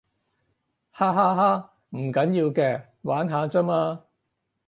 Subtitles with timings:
[0.89, 4.01] 哈哈哈，唔緊要嘅，玩下咋嘛